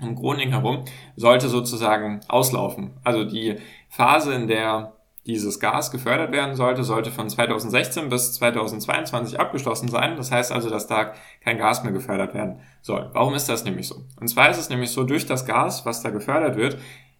um 0.00 0.14
Groningen 0.14 0.52
herum 0.52 0.84
sollte 1.16 1.48
sozusagen 1.48 2.20
auslaufen. 2.28 2.92
Also 3.04 3.24
die 3.24 3.56
Phase, 3.88 4.34
in 4.34 4.48
der 4.48 4.94
dieses 5.26 5.60
Gas 5.60 5.90
gefördert 5.90 6.32
werden 6.32 6.56
sollte, 6.56 6.82
sollte 6.82 7.10
von 7.10 7.28
2016 7.28 8.08
bis 8.08 8.32
2022 8.34 9.38
abgeschlossen 9.38 9.88
sein. 9.88 10.16
Das 10.16 10.32
heißt 10.32 10.50
also, 10.50 10.70
dass 10.70 10.86
da 10.86 11.12
kein 11.42 11.58
Gas 11.58 11.84
mehr 11.84 11.92
gefördert 11.92 12.34
werden 12.34 12.60
soll. 12.80 13.10
Warum 13.12 13.34
ist 13.34 13.48
das 13.48 13.64
nämlich 13.64 13.86
so? 13.86 14.06
Und 14.18 14.28
zwar 14.28 14.50
ist 14.50 14.58
es 14.58 14.70
nämlich 14.70 14.90
so, 14.90 15.04
durch 15.04 15.26
das 15.26 15.44
Gas, 15.44 15.84
was 15.84 16.02
da 16.02 16.10
gefördert 16.10 16.56
wird, 16.56 16.78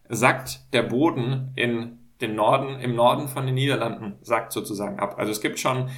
sackt 0.09 0.73
der 0.73 0.83
Boden 0.83 1.51
in 1.55 1.99
den 2.21 2.35
Norden, 2.35 2.79
im 2.79 2.95
Norden 2.95 3.27
von 3.27 3.45
den 3.45 3.55
Niederlanden, 3.55 4.15
sackt 4.21 4.51
sozusagen 4.51 4.99
ab. 4.99 5.15
Also 5.17 5.31
es 5.31 5.41
gibt 5.41 5.59
schon 5.59 5.89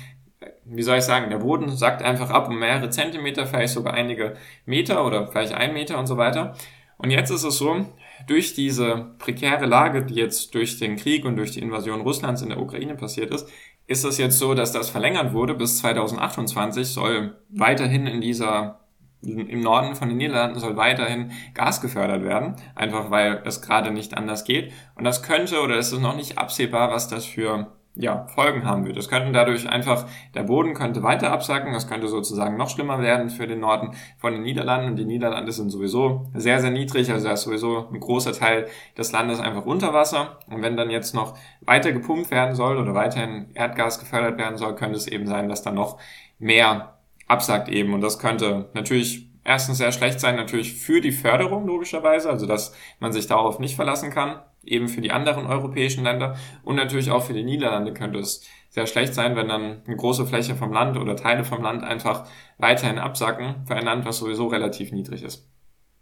wie 0.65 0.83
soll 0.83 0.97
ich 0.97 1.03
sagen, 1.03 1.29
der 1.29 1.37
Boden 1.37 1.69
sackt 1.69 2.01
einfach 2.01 2.29
ab 2.29 2.47
um 2.47 2.59
mehrere 2.59 2.89
Zentimeter, 2.89 3.45
vielleicht 3.45 3.73
sogar 3.73 3.93
einige 3.93 4.35
Meter 4.65 5.05
oder 5.05 5.27
vielleicht 5.27 5.53
ein 5.53 5.73
Meter 5.73 5.99
und 5.99 6.07
so 6.07 6.17
weiter. 6.17 6.55
Und 6.97 7.11
jetzt 7.11 7.31
ist 7.31 7.43
es 7.43 7.57
so, 7.57 7.85
durch 8.27 8.53
diese 8.53 9.13
prekäre 9.19 9.65
Lage, 9.65 10.05
die 10.05 10.15
jetzt 10.15 10.55
durch 10.55 10.79
den 10.79 10.95
Krieg 10.95 11.25
und 11.25 11.35
durch 11.35 11.51
die 11.51 11.59
Invasion 11.59 12.01
Russlands 12.01 12.41
in 12.41 12.49
der 12.49 12.61
Ukraine 12.61 12.95
passiert 12.95 13.33
ist, 13.33 13.49
ist 13.87 14.05
es 14.05 14.17
jetzt 14.17 14.39
so, 14.39 14.53
dass 14.53 14.71
das 14.71 14.89
verlängert 14.89 15.33
wurde 15.33 15.55
bis 15.55 15.79
2028, 15.79 16.87
soll 16.87 17.35
weiterhin 17.49 18.07
in 18.07 18.21
dieser 18.21 18.79
im 19.25 19.61
Norden 19.61 19.95
von 19.95 20.09
den 20.09 20.17
Niederlanden 20.17 20.59
soll 20.59 20.75
weiterhin 20.75 21.31
Gas 21.53 21.79
gefördert 21.79 22.23
werden, 22.23 22.55
einfach 22.75 23.09
weil 23.09 23.41
es 23.45 23.61
gerade 23.61 23.91
nicht 23.91 24.17
anders 24.17 24.43
geht. 24.43 24.73
Und 24.95 25.05
das 25.05 25.23
könnte 25.23 25.61
oder 25.61 25.77
es 25.77 25.93
ist 25.93 26.01
noch 26.01 26.15
nicht 26.17 26.37
absehbar, 26.37 26.91
was 26.91 27.07
das 27.07 27.25
für 27.25 27.71
ja, 27.95 28.25
Folgen 28.33 28.65
haben 28.65 28.85
wird. 28.85 28.97
Es 28.97 29.07
könnten 29.07 29.33
dadurch 29.33 29.69
einfach, 29.69 30.05
der 30.33 30.43
Boden 30.43 30.73
könnte 30.73 31.03
weiter 31.03 31.31
absacken, 31.31 31.75
es 31.75 31.87
könnte 31.87 32.07
sozusagen 32.07 32.57
noch 32.57 32.69
schlimmer 32.69 33.01
werden 33.01 33.29
für 33.29 33.45
den 33.45 33.59
Norden 33.59 33.95
von 34.17 34.33
den 34.33 34.41
Niederlanden. 34.41 34.91
Und 34.91 34.95
die 34.95 35.05
Niederlande 35.05 35.51
sind 35.51 35.69
sowieso 35.69 36.25
sehr, 36.33 36.59
sehr 36.59 36.71
niedrig, 36.71 37.11
also 37.11 37.27
da 37.27 37.33
ist 37.33 37.43
sowieso 37.43 37.87
ein 37.91 37.99
großer 37.99 38.33
Teil 38.33 38.67
des 38.97 39.11
Landes 39.11 39.39
einfach 39.39 39.65
unter 39.65 39.93
Wasser. 39.93 40.39
Und 40.49 40.63
wenn 40.63 40.75
dann 40.75 40.89
jetzt 40.89 41.13
noch 41.13 41.37
weiter 41.61 41.91
gepumpt 41.91 42.31
werden 42.31 42.55
soll 42.55 42.77
oder 42.77 42.95
weiterhin 42.95 43.51
Erdgas 43.53 43.99
gefördert 43.99 44.39
werden 44.39 44.57
soll, 44.57 44.75
könnte 44.75 44.97
es 44.97 45.07
eben 45.07 45.27
sein, 45.27 45.47
dass 45.47 45.61
dann 45.61 45.75
noch 45.75 45.99
mehr 46.39 46.95
absackt 47.27 47.69
eben. 47.69 47.93
Und 47.93 48.01
das 48.01 48.17
könnte 48.17 48.69
natürlich 48.73 49.29
erstens 49.43 49.77
sehr 49.77 49.91
schlecht 49.91 50.19
sein, 50.19 50.35
natürlich 50.35 50.73
für 50.73 50.99
die 50.99 51.11
Förderung 51.11 51.67
logischerweise, 51.67 52.29
also 52.29 52.47
dass 52.47 52.75
man 52.99 53.13
sich 53.13 53.27
darauf 53.27 53.59
nicht 53.59 53.75
verlassen 53.75 54.09
kann 54.09 54.39
eben 54.63 54.87
für 54.87 55.01
die 55.01 55.11
anderen 55.11 55.45
europäischen 55.45 56.03
Länder 56.03 56.35
und 56.63 56.75
natürlich 56.75 57.11
auch 57.11 57.23
für 57.23 57.33
die 57.33 57.43
Niederlande 57.43 57.93
könnte 57.93 58.19
es 58.19 58.45
sehr 58.69 58.87
schlecht 58.87 59.13
sein, 59.13 59.35
wenn 59.35 59.47
dann 59.47 59.83
eine 59.85 59.95
große 59.95 60.25
Fläche 60.25 60.55
vom 60.55 60.73
Land 60.73 60.97
oder 60.97 61.15
Teile 61.15 61.43
vom 61.43 61.61
Land 61.61 61.83
einfach 61.83 62.27
weiterhin 62.57 62.97
absacken 62.97 63.65
für 63.65 63.75
ein 63.75 63.85
Land, 63.85 64.05
was 64.05 64.17
sowieso 64.17 64.47
relativ 64.47 64.91
niedrig 64.91 65.23
ist. 65.23 65.49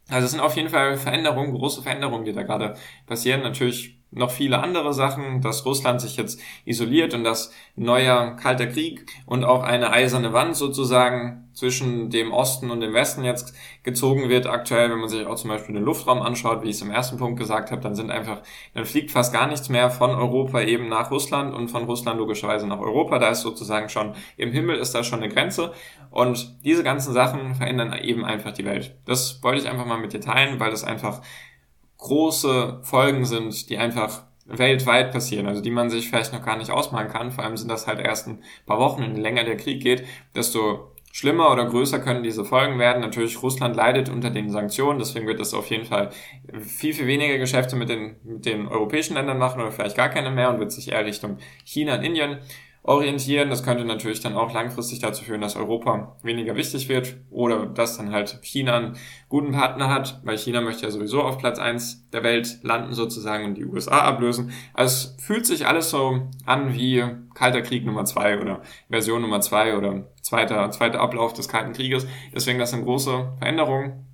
Also 0.09 0.25
es 0.25 0.31
sind 0.31 0.39
auf 0.39 0.55
jeden 0.55 0.69
Fall 0.69 0.97
Veränderungen, 0.97 1.53
große 1.53 1.81
Veränderungen, 1.81 2.25
die 2.25 2.33
da 2.33 2.43
gerade 2.43 2.75
passieren. 3.05 3.41
Natürlich 3.41 4.00
noch 4.11 4.31
viele 4.31 4.61
andere 4.61 4.93
Sachen, 4.93 5.41
dass 5.41 5.65
Russland 5.65 6.01
sich 6.01 6.17
jetzt 6.17 6.39
isoliert 6.65 7.13
und 7.13 7.23
dass 7.23 7.53
neuer 7.75 8.35
kalter 8.35 8.67
Krieg 8.67 9.05
und 9.25 9.45
auch 9.45 9.63
eine 9.63 9.91
eiserne 9.91 10.33
Wand 10.33 10.55
sozusagen 10.55 11.49
zwischen 11.53 12.09
dem 12.09 12.31
Osten 12.31 12.71
und 12.71 12.81
dem 12.81 12.93
Westen 12.93 13.23
jetzt 13.23 13.53
gezogen 13.83 14.29
wird 14.29 14.47
aktuell, 14.47 14.89
wenn 14.89 14.99
man 14.99 15.09
sich 15.09 15.25
auch 15.25 15.35
zum 15.35 15.49
Beispiel 15.49 15.75
den 15.75 15.83
Luftraum 15.83 16.21
anschaut, 16.21 16.63
wie 16.63 16.69
ich 16.69 16.77
es 16.77 16.81
im 16.81 16.91
ersten 16.91 17.17
Punkt 17.17 17.39
gesagt 17.39 17.71
habe, 17.71 17.81
dann 17.81 17.95
sind 17.95 18.09
einfach, 18.09 18.41
dann 18.73 18.85
fliegt 18.85 19.11
fast 19.11 19.33
gar 19.33 19.47
nichts 19.47 19.69
mehr 19.69 19.89
von 19.89 20.11
Europa 20.11 20.61
eben 20.61 20.87
nach 20.87 21.11
Russland 21.11 21.53
und 21.53 21.69
von 21.69 21.83
Russland 21.85 22.19
logischerweise 22.19 22.67
nach 22.67 22.79
Europa. 22.79 23.19
Da 23.19 23.29
ist 23.29 23.41
sozusagen 23.41 23.89
schon 23.89 24.13
im 24.37 24.51
Himmel 24.51 24.77
ist 24.77 24.93
da 24.93 25.03
schon 25.03 25.21
eine 25.21 25.33
Grenze 25.33 25.73
und 26.09 26.57
diese 26.63 26.83
ganzen 26.83 27.13
Sachen 27.13 27.55
verändern 27.55 27.93
eben 28.01 28.25
einfach 28.25 28.51
die 28.51 28.65
Welt. 28.65 28.95
Das 29.05 29.41
wollte 29.43 29.61
ich 29.61 29.69
einfach 29.69 29.85
mal 29.85 29.99
mit 29.99 30.13
dir 30.13 30.21
teilen, 30.21 30.59
weil 30.59 30.71
das 30.71 30.83
einfach 30.83 31.21
große 32.01 32.81
Folgen 32.83 33.25
sind, 33.25 33.69
die 33.69 33.77
einfach 33.77 34.23
weltweit 34.45 35.11
passieren, 35.11 35.47
also 35.47 35.61
die 35.61 35.71
man 35.71 35.89
sich 35.89 36.09
vielleicht 36.09 36.33
noch 36.33 36.43
gar 36.43 36.57
nicht 36.57 36.71
ausmalen 36.71 37.07
kann. 37.07 37.31
Vor 37.31 37.43
allem 37.43 37.55
sind 37.55 37.69
das 37.69 37.87
halt 37.87 37.99
erst 37.99 38.27
ein 38.27 38.43
paar 38.65 38.79
Wochen 38.79 39.03
und 39.03 39.15
je 39.15 39.21
länger 39.21 39.45
der 39.45 39.55
Krieg 39.55 39.81
geht, 39.81 40.03
desto 40.35 40.91
schlimmer 41.13 41.51
oder 41.51 41.65
größer 41.65 41.99
können 41.99 42.23
diese 42.23 42.43
Folgen 42.43 42.79
werden. 42.79 43.01
Natürlich, 43.01 43.41
Russland 43.41 43.75
leidet 43.75 44.09
unter 44.09 44.29
den 44.29 44.49
Sanktionen, 44.49 44.99
deswegen 44.99 45.27
wird 45.27 45.39
es 45.39 45.53
auf 45.53 45.69
jeden 45.69 45.85
Fall 45.85 46.09
viel, 46.59 46.93
viel 46.93 47.07
weniger 47.07 47.37
Geschäfte 47.37 47.75
mit 47.75 47.89
den, 47.89 48.15
mit 48.23 48.45
den 48.45 48.67
europäischen 48.67 49.13
Ländern 49.13 49.37
machen 49.37 49.61
oder 49.61 49.71
vielleicht 49.71 49.97
gar 49.97 50.09
keine 50.09 50.31
mehr 50.31 50.49
und 50.49 50.59
wird 50.59 50.71
sich 50.71 50.91
eher 50.91 51.05
Richtung 51.05 51.37
China 51.65 51.95
und 51.95 52.03
Indien 52.03 52.39
orientieren. 52.83 53.49
Das 53.49 53.63
könnte 53.63 53.85
natürlich 53.85 54.21
dann 54.21 54.35
auch 54.35 54.53
langfristig 54.53 54.99
dazu 54.99 55.23
führen, 55.23 55.41
dass 55.41 55.55
Europa 55.55 56.17
weniger 56.23 56.55
wichtig 56.55 56.89
wird 56.89 57.17
oder 57.29 57.67
dass 57.67 57.97
dann 57.97 58.11
halt 58.11 58.39
China 58.41 58.75
einen 58.75 58.97
guten 59.29 59.51
Partner 59.51 59.89
hat, 59.89 60.19
weil 60.23 60.37
China 60.37 60.61
möchte 60.61 60.83
ja 60.83 60.91
sowieso 60.91 61.21
auf 61.21 61.37
Platz 61.37 61.59
eins 61.59 62.07
der 62.11 62.23
Welt 62.23 62.59
landen 62.63 62.93
sozusagen 62.93 63.45
und 63.45 63.55
die 63.55 63.65
USA 63.65 63.99
ablösen. 63.99 64.51
Also 64.73 65.09
es 65.09 65.23
fühlt 65.23 65.45
sich 65.45 65.67
alles 65.67 65.89
so 65.89 66.27
an 66.45 66.73
wie 66.73 67.03
Kalter 67.35 67.61
Krieg 67.61 67.85
Nummer 67.85 68.05
zwei 68.05 68.39
oder 68.39 68.61
Version 68.89 69.21
Nummer 69.21 69.41
zwei 69.41 69.77
oder 69.77 70.07
zweiter, 70.21 70.71
zweiter 70.71 70.99
Ablauf 70.99 71.33
des 71.33 71.47
Kalten 71.47 71.73
Krieges. 71.73 72.07
Deswegen 72.33 72.59
das 72.59 72.71
sind 72.71 72.83
große 72.83 73.33
Veränderungen 73.37 74.10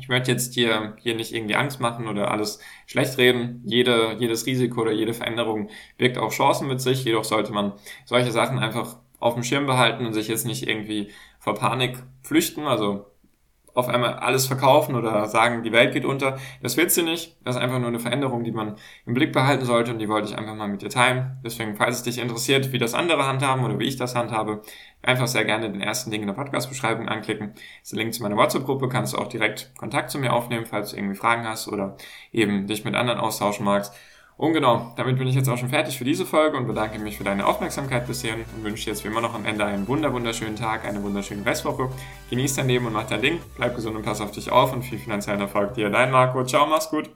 ich 0.00 0.08
möchte 0.08 0.32
jetzt 0.32 0.54
hier, 0.54 0.96
hier 0.98 1.14
nicht 1.14 1.34
irgendwie 1.34 1.54
Angst 1.54 1.80
machen 1.80 2.08
oder 2.08 2.30
alles 2.30 2.58
schlecht 2.86 3.18
reden. 3.18 3.62
Jede, 3.64 4.16
jedes 4.18 4.46
Risiko 4.46 4.80
oder 4.80 4.92
jede 4.92 5.12
Veränderung 5.14 5.68
birgt 5.98 6.18
auch 6.18 6.32
Chancen 6.32 6.68
mit 6.68 6.80
sich. 6.80 7.04
Jedoch 7.04 7.24
sollte 7.24 7.52
man 7.52 7.72
solche 8.06 8.32
Sachen 8.32 8.58
einfach 8.58 8.96
auf 9.18 9.34
dem 9.34 9.42
Schirm 9.42 9.66
behalten 9.66 10.06
und 10.06 10.14
sich 10.14 10.28
jetzt 10.28 10.46
nicht 10.46 10.66
irgendwie 10.66 11.10
vor 11.38 11.54
Panik 11.54 12.02
flüchten. 12.22 12.62
Also 12.62 13.09
auf 13.74 13.88
einmal 13.88 14.14
alles 14.14 14.46
verkaufen 14.46 14.94
oder 14.94 15.26
sagen, 15.26 15.62
die 15.62 15.72
Welt 15.72 15.92
geht 15.92 16.04
unter. 16.04 16.38
Das 16.62 16.76
wird 16.76 16.90
sie 16.90 17.02
nicht. 17.02 17.36
Das 17.44 17.56
ist 17.56 17.62
einfach 17.62 17.78
nur 17.78 17.88
eine 17.88 17.98
Veränderung, 17.98 18.44
die 18.44 18.52
man 18.52 18.76
im 19.06 19.14
Blick 19.14 19.32
behalten 19.32 19.64
sollte 19.64 19.92
und 19.92 19.98
die 19.98 20.08
wollte 20.08 20.28
ich 20.28 20.38
einfach 20.38 20.54
mal 20.54 20.68
mit 20.68 20.82
dir 20.82 20.90
teilen. 20.90 21.38
Deswegen, 21.44 21.76
falls 21.76 21.96
es 21.96 22.02
dich 22.02 22.18
interessiert, 22.18 22.72
wie 22.72 22.78
das 22.78 22.94
andere 22.94 23.26
handhaben 23.26 23.64
oder 23.64 23.78
wie 23.78 23.86
ich 23.86 23.96
das 23.96 24.14
handhabe, 24.14 24.62
einfach 25.02 25.26
sehr 25.26 25.44
gerne 25.44 25.70
den 25.70 25.80
ersten 25.80 26.10
Link 26.10 26.22
in 26.22 26.28
der 26.28 26.34
Podcast-Beschreibung 26.34 27.08
anklicken. 27.08 27.52
Das 27.54 27.62
ist 27.82 27.92
der 27.92 27.98
Link 27.98 28.14
zu 28.14 28.22
meiner 28.22 28.36
WhatsApp-Gruppe. 28.36 28.88
Kannst 28.88 29.14
du 29.14 29.18
auch 29.18 29.28
direkt 29.28 29.72
Kontakt 29.78 30.10
zu 30.10 30.18
mir 30.18 30.32
aufnehmen, 30.32 30.66
falls 30.66 30.90
du 30.90 30.96
irgendwie 30.96 31.16
Fragen 31.16 31.46
hast 31.46 31.68
oder 31.68 31.96
eben 32.32 32.66
dich 32.66 32.84
mit 32.84 32.94
anderen 32.94 33.20
austauschen 33.20 33.64
magst. 33.64 33.94
Und 34.40 34.54
genau, 34.54 34.90
damit 34.96 35.18
bin 35.18 35.28
ich 35.28 35.34
jetzt 35.34 35.50
auch 35.50 35.58
schon 35.58 35.68
fertig 35.68 35.98
für 35.98 36.04
diese 36.04 36.24
Folge 36.24 36.56
und 36.56 36.66
bedanke 36.66 36.98
mich 36.98 37.18
für 37.18 37.24
deine 37.24 37.46
Aufmerksamkeit 37.46 38.06
bis 38.06 38.22
hierhin 38.22 38.46
und 38.56 38.64
wünsche 38.64 38.84
dir 38.84 38.92
jetzt 38.92 39.04
wie 39.04 39.08
immer 39.08 39.20
noch 39.20 39.34
am 39.34 39.44
Ende 39.44 39.66
einen 39.66 39.86
wunder 39.86 40.14
wunderschönen 40.14 40.56
Tag, 40.56 40.86
eine 40.86 41.02
wunderschöne 41.02 41.44
Restwoche. 41.44 41.90
Genieß 42.30 42.54
dein 42.54 42.68
Leben 42.68 42.86
und 42.86 42.94
mach 42.94 43.06
dein 43.06 43.20
Ding, 43.20 43.40
bleib 43.58 43.76
gesund 43.76 43.96
und 43.96 44.02
pass 44.02 44.22
auf 44.22 44.30
dich 44.30 44.50
auf 44.50 44.72
und 44.72 44.82
viel 44.82 44.98
finanziellen 44.98 45.42
Erfolg 45.42 45.74
dir. 45.74 45.90
Dein 45.90 46.10
Marco, 46.10 46.42
ciao, 46.46 46.66
mach's 46.66 46.88
gut. 46.88 47.10